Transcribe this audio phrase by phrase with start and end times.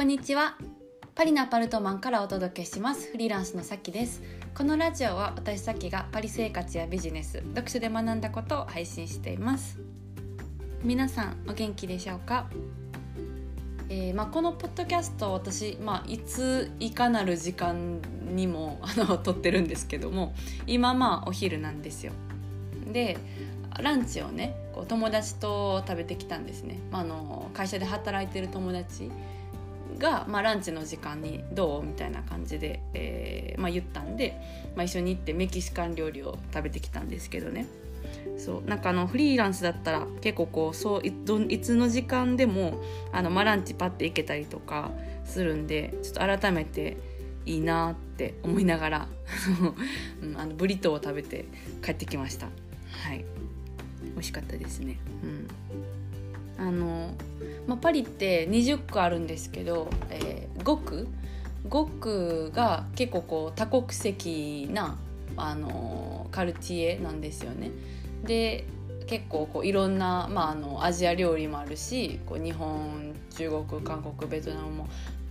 [0.00, 0.56] こんにちは。
[1.14, 3.10] パリのアパルトマンからお届けします。
[3.10, 4.22] フリーランスのさきです。
[4.54, 9.78] このラジオは私さきがパリ生活やビジネス読書で学んだことを配信しています。
[10.82, 12.48] 皆さんお元気でしょうか？
[13.90, 18.00] えーまあ、このポッドキャスト私、まあ、いついかなる時間
[18.34, 20.32] にも あの撮ってるんですけども
[20.66, 22.14] 今まあお昼なんですよ。
[22.90, 23.18] で
[23.78, 29.10] ランチをねこう友達と食べてきたんですね、まあ、あの会社で働いてる友達
[30.00, 34.40] が、まあ、ランチの時間にどうみたいな感じで、えーまあ、言ったんで、
[34.74, 37.66] まあ、一緒に行ってメキシカン料理を食べてきたんですけどね。
[38.36, 42.82] そうなんかあのフリーランスだったら結構こうそういどいつの時間でも
[43.12, 44.90] あの、まあ、ランチパッて行けたりとか
[45.24, 46.96] するんでちょっと改めて
[47.46, 49.08] いいなって思いながら、
[50.36, 51.46] あのブリトーを食べて
[51.82, 52.46] 帰ってきました。
[52.46, 53.24] はい。
[54.02, 54.98] 美味しかったですね。
[55.22, 55.48] うん。
[56.60, 57.14] あの、
[57.66, 61.08] まあ、パリって20区あるんですけど、えー、5区
[61.68, 64.96] 5区が結構こう多国籍な
[65.36, 67.70] あのカルティエなんですよね。
[68.24, 68.64] で
[69.06, 74.88] 結構こういろんな、まあ、あのアジア料理もあるしこう日本中国韓国ベトナムも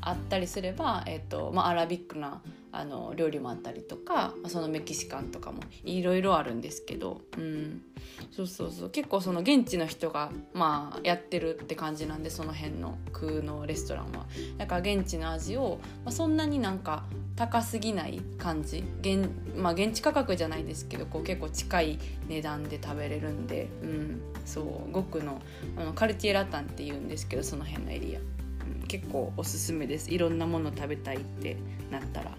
[0.00, 2.42] あったりすれば、えーとまあ、アラビックな
[2.72, 7.82] あの料理もあったりとかそのメキシカンとかもいろいろあるんですけど、うん、
[8.30, 8.90] そうそうそう。
[8.90, 14.26] 結構その現地の人が、まあ、やってるって感じなんでその辺の空のレストランは。
[14.56, 17.04] だから現地の味を、まあ、そんなになんか
[17.36, 18.84] 高すぎない感じ。
[19.00, 21.98] 現,、まあ、現地価格じゃないですけどこう結構近い
[22.28, 24.90] 値段で食べれるんで、うん、そう。
[24.90, 25.42] 5区の
[25.76, 30.10] あのカルティエラタンっていうんですけどその辺のエリア、うん、結構おすすめです。
[30.10, 31.56] いろんなもの食べたいって
[31.90, 32.36] なったら、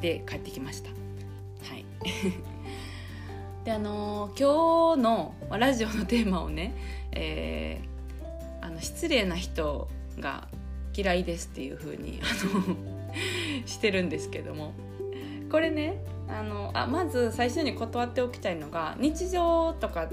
[0.00, 0.90] うんはい、で帰ってきました。
[0.90, 1.84] はい
[3.64, 6.74] であの、今日のラジオのテーマをね、
[7.12, 10.48] えー、あの失礼な人が
[10.96, 12.76] 嫌いですっていう風にあの
[13.66, 14.72] してるんですけども
[15.50, 20.08] これねあのあまず最初に断っておきたいのが日常とか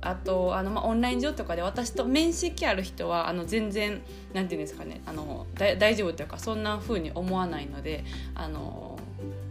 [0.00, 4.00] あとあの、まあ、オンライン上とかで私と面識ある人はあの全然
[4.32, 8.04] なんていうんですかねあの大丈夫というかそんな風に思わないので
[8.34, 8.98] あの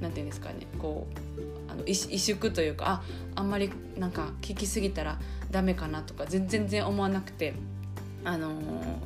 [0.00, 3.02] なんていうんですかねこうあの萎縮というかあ
[3.36, 5.18] あんまりなんか聞きすぎたら
[5.50, 7.54] ダメかなとか全然思わなくて、
[8.24, 8.52] あの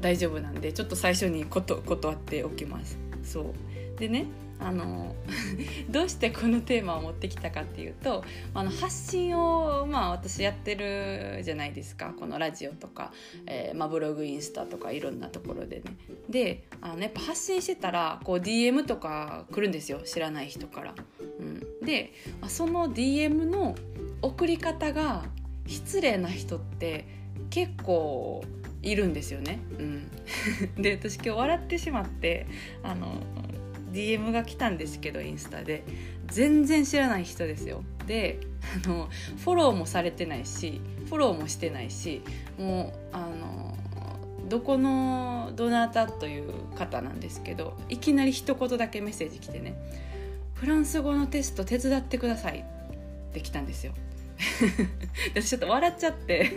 [0.00, 2.96] 大丈夫なんでちょっと最初にこと断っておきます。
[3.24, 3.54] そ
[3.96, 4.26] うでね
[4.60, 5.14] あの
[5.88, 8.24] どうしてこのテーマを持ってきたかっていうと
[8.54, 12.14] あの発信を、まあ、私やってるじゃないですか。
[12.18, 13.12] このラジオとか、
[13.46, 15.82] えーまあ、ブログインスタとかいろんなところでね。
[16.28, 20.00] であのやっぱ発信してたらこう DM とか来るんですよ。
[20.04, 20.94] 知らない人から。
[21.38, 22.12] うん、で
[22.48, 23.76] その DM の
[24.22, 25.24] 送り方が
[25.66, 27.06] 失礼な人って
[27.50, 28.42] 結構
[28.82, 29.60] いるんですよね。
[29.78, 30.10] うん、
[30.82, 32.46] で私今日笑ってしまって
[32.82, 33.22] あの
[33.92, 35.84] DM が来たんですけどインスタで
[36.26, 37.82] 全然知らない人ですよ。
[38.06, 38.40] で
[38.84, 39.08] あの
[39.44, 42.22] フォローもされてないしフォローもしてないし
[42.58, 43.76] もうあの
[44.48, 49.76] どこのどなたという方なんですけどいきなり一言だけメッセージ来てね
[50.54, 52.64] 「フランス語のテスト手伝ってください」
[53.30, 53.92] って来たんですよ。
[55.34, 56.52] 私ちょっと笑っちゃって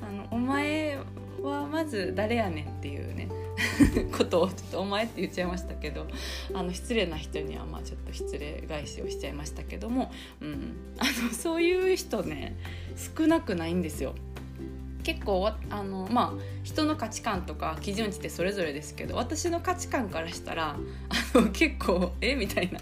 [0.00, 0.98] あの「お前
[1.42, 3.28] はまず誰やねん」っていうね
[4.16, 6.06] ことをちょっと「お前」って言っちゃいましたけど
[6.52, 12.56] あの失礼な人にはまあちょっと失礼返しをしちゃいましたけども、うん、あのそういう人ね
[13.16, 14.14] 少なくないんですよ。
[15.02, 22.34] 結構あのまあ人の価値観とか基準値ってそれぞれですけど私の価値観からしたらあの結構え？
[22.34, 22.80] みたいな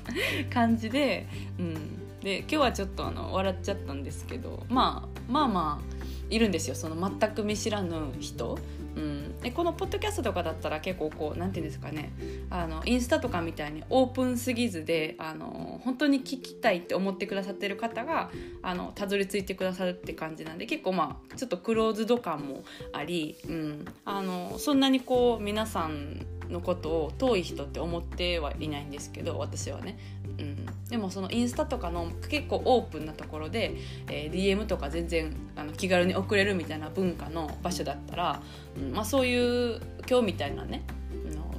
[0.51, 1.29] 感じで,、
[1.59, 1.77] うん、
[2.23, 5.99] で今日はちょっとあの笑っちゃったんですけど、まあ、まあまあ
[6.31, 6.75] いるんですよ。
[6.75, 8.59] その全く見知らぬ人。
[8.97, 12.13] うん、でこのポッドキャストとかだったら結構こう何て言うんですかね。
[12.51, 18.31] あのインスタとかみたいにオープンすぎずであの本当に聞きたいって思ってくださってる方が
[18.63, 29.99] あのたどり着いてくださるって感じなんで結構まあちょっとクローズド感もあり、うん、あのそんなにこう皆さんのことを遠い人って思ってはいないんですけど私はね、
[30.39, 33.75] うん、でもそのインスタとかの結構オープンなところで、
[34.09, 38.43] えー、DM とか全然あの気軽に送れるみたいな文化の場所だったら、
[38.77, 40.83] うんまあ、そういう今日みたいなね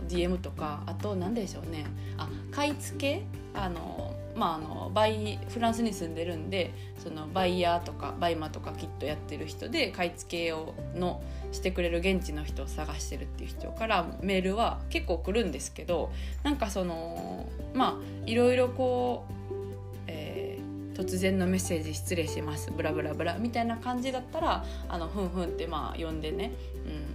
[0.10, 1.86] DM とかあと何でしょうね。
[2.18, 3.24] あ買い付け？
[3.54, 6.72] あのまあ、あのバイフランスに住んでるんで
[7.04, 11.22] そのバイヤーとか BUYMA とかきっとやってる人で買い付けをの
[11.52, 16.10] してくれる現地の人を探してるっていう人からメールは結構来るんですけど
[16.44, 20.58] なんかそのまあいろいろこう、え、
[20.94, 26.54] 突然のメッセージ失礼しますブラブラブラみたいな感じだったらあのふんふんってまあ読んでね、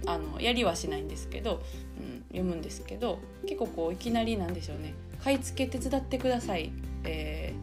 [0.03, 1.63] うん、あのやりはしないんですけど、
[1.99, 3.17] うん、読むんですけど
[3.47, 4.93] 結構こういきなりなんでしょうね
[5.23, 6.71] 買い付け手伝ってください、
[7.05, 7.53] え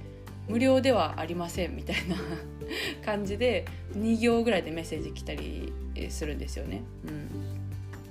[0.49, 2.17] ー、無料ではありませんみたいな
[3.05, 5.73] 感じで2行ぐらいでメッセージ来たり
[6.11, 6.83] するんですよね。
[7.07, 7.11] う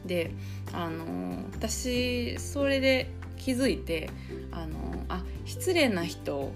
[0.05, 0.31] ん、で
[0.71, 4.09] あのー、私それで気づいて
[4.51, 6.51] あのー、あ失礼な人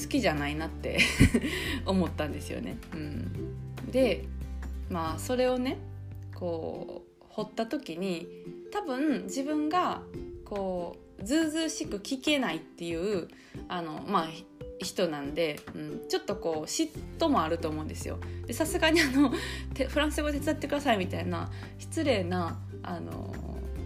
[0.00, 0.98] 好きじゃないなって
[1.84, 2.76] 思ったんですよね。
[2.94, 4.24] うん、で
[4.88, 5.78] まあそれをね
[6.34, 8.26] こう掘った時に
[8.72, 10.02] 多分自分が
[10.44, 13.28] こうずうずうしく聞けないっていう
[13.68, 14.28] あのまあ
[14.78, 18.18] 人なんで、うん、ちょっとこう嫉妬もあると思うんですよ。
[18.46, 19.30] でさすがにあの
[19.88, 23.34] フランス語手伝ってくださいみたいな失礼なあの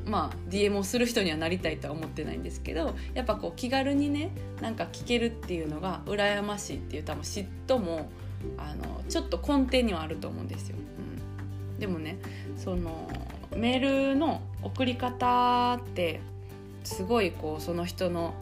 [0.07, 8.11] まあ DM をする人にはなりたいとは思ってないんですけどやっぱこう気軽にねなんか聞けるっていうのが羨ましいっていう多分嫉妬も
[8.59, 10.77] あのちょっと根底にはあると思うんですよ。
[10.77, 12.19] うん、でもね
[12.57, 13.09] その
[13.57, 16.21] メールの送り方って
[16.85, 18.35] すごいこうその人の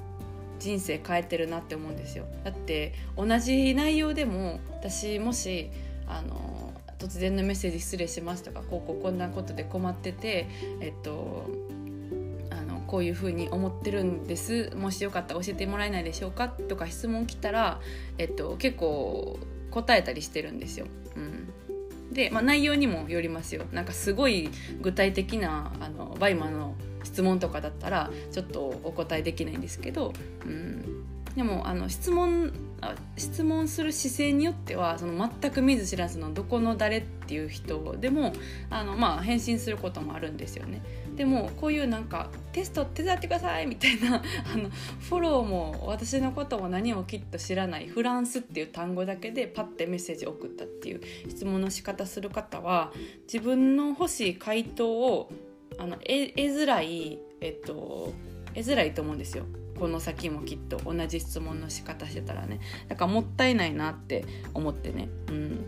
[0.59, 2.27] 人生変えてるなって思うんですよ。
[2.45, 5.71] だって同じ内容でも私もし
[6.07, 10.49] あの突然のメッセージ失礼しますとかこうこうこんなことで困ってて
[10.81, 11.49] えっと
[12.87, 14.71] こういうふうに思ってるんです。
[14.77, 16.49] もしよかったら教えてもらえないでしょうか？
[16.49, 17.81] とか質問来たら、
[18.19, 19.39] えっと、結構
[19.71, 20.87] 答えたりしてるんですよ。
[21.17, 21.42] うん。
[22.13, 23.65] で、まあ、内容にもよりますよ。
[23.73, 24.51] なんかすごい
[24.81, 26.75] 具体的なあの BUYMA の
[27.05, 30.13] 質問とかだったらちょっとお答えできないんですけど、
[30.45, 31.05] うん、
[31.35, 32.53] でもあの質問
[33.17, 38.33] 質問する姿勢によってはその全く見ず知らずのどこの誰っていう人でも
[38.71, 40.83] あの、まあ、返信することもあるんですよね。
[41.17, 44.17] でもこういうなんかテスト手伝ってくださいみたいな
[44.53, 44.71] あの
[45.01, 52.93] フォローも私のことも何もきっと知らないフランスっていう単語だけでパッてメッセージ送ったっていう質問の仕方する方は
[53.31, 55.31] 自分の欲しい回答を
[55.79, 58.13] あの得づらいえっと
[58.55, 59.45] 得づらいと思うんですよ。
[59.83, 62.61] この先もきっと同じ質問の仕方してたらね。
[62.87, 64.25] だからもったいないなって
[64.55, 65.09] 思ってね。
[65.29, 65.67] うん。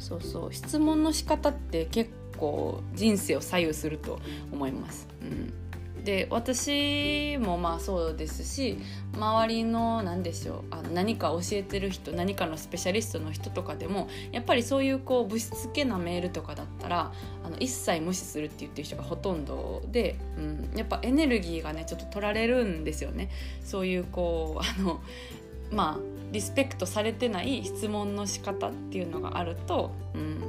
[0.00, 0.52] そうそう。
[0.52, 4.18] 質問の仕方って結構人生を左右すると
[4.50, 5.06] 思います。
[5.22, 5.52] うん。
[6.06, 8.78] で私もまあそうですし
[9.12, 17.12] 周りの何でしょうあの何か教えてる人何かのスペシャリストの人とかでもやっぱりそういうこうぶしつけなメールとかだったら
[17.44, 23.28] あの一切無視するって言ってる人がほとんどで、うん、やっぱエネルギーがねちょっと取られるんですよね。
[23.64, 25.00] そういうこうあの
[25.72, 25.98] まあ
[26.30, 30.40] リスペクトされてない質問の仕方っていうのがあると、うん、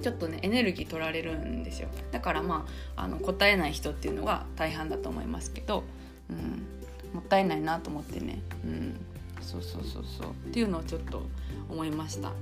[0.00, 1.88] ちょっとねエネルギー取られるんですよ。
[2.12, 2.66] だからま
[2.96, 5.84] ああの答えない人っていうのが大半だと思いますけど、
[6.30, 6.66] うん、
[7.14, 8.96] もったいないなと思ってね、うん、
[9.40, 10.30] そうそうそうそう。
[10.30, 11.22] っていうのをちょっと
[11.68, 12.28] 思いました。
[12.28, 12.36] はい。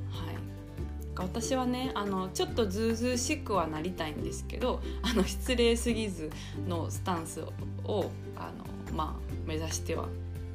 [1.16, 6.30] 私はねあのちょっとずうずうしくはなりたいんですけどあの失礼すぎず
[6.68, 7.40] のスタンス
[7.84, 8.64] をあの
[8.94, 10.06] まあ目指しては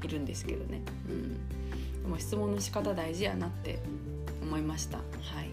[0.03, 1.33] いるんですけどね、うん、
[2.03, 3.79] でも質問の仕方大事やなって
[4.41, 4.97] 思いました。
[4.97, 5.03] は
[5.41, 5.49] い。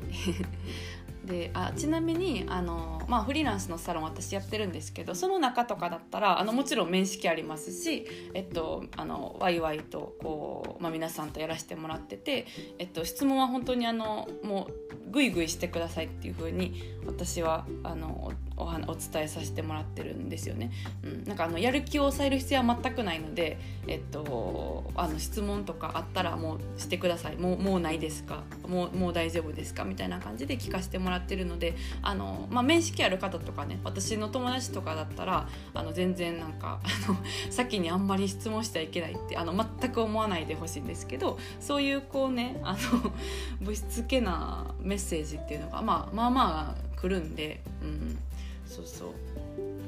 [1.25, 12.47] であちなみにあの、まあ、フリーランスのサロン私やってるんですけどその中とかだったらあのもちろん面識ありますし、えっと、あのワイワイとこう、まあ、皆さんとやらせてもらってて、
[12.79, 20.71] えっと、質問は本当にあのもうグイグイしてくださいっていうふうに私はあのおお伝えさせてもらってるんですよね。
[21.03, 23.59] うん、なんかあのやる気を抑える必要は全くないので、
[23.89, 27.37] えっと、あの質問とかあったらもうしてください。
[27.37, 28.43] もうもうないですか？
[28.69, 29.85] もうもう大丈夫ですか？
[29.85, 37.17] みたいな感じで聞かせてもらってるのであの、まあ、面識ある方とかね私の友達とかだったらあの全然なんかあの
[37.51, 43.13] 先にあんまり質問してはいけないってあの全く思わないでほしいんですけどそういうこうねあの
[43.63, 47.63] ぶしつけなメッセージっていうのが、まあ、まあまあ来るんで。
[47.83, 48.19] うん。
[48.67, 49.09] そうそう。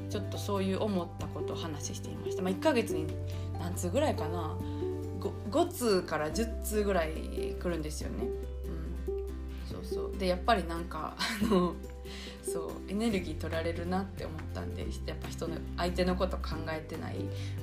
[0.09, 3.07] ちょっとそういう思ったことを話していました、まあ、1ヶ月に
[3.59, 4.55] 何通ぐらいかな。
[5.19, 7.13] 5, 5通から10通ぐらい
[7.59, 8.27] 来るんですよね。
[8.65, 10.17] うん、そうそう。
[10.17, 11.75] でやっぱりなんかあの
[12.43, 17.15] そうエネルギー取られるなって思ったんでやっぱ人の相手のこと考えてない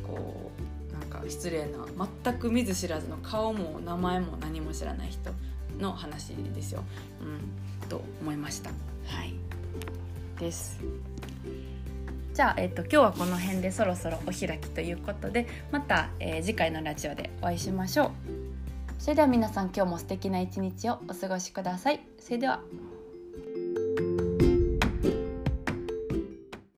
[0.03, 0.51] こ
[0.91, 1.85] うなんか失礼な
[2.25, 5.31] 全く見ず知らずの顔も名前も何も知らない人。
[5.81, 6.85] の話ですよ。
[7.21, 8.71] うん、と思いました。
[8.71, 9.35] はい。
[10.39, 10.81] です。
[12.35, 18.11] じゃあ、えーと、今日はこの辺でそろそろお開きということでまた、えー、次回のラジオでお会いしましょう。
[18.99, 22.01] それでは皆さん今日も素敵な一日をお過ごしください。
[22.19, 22.61] それでは。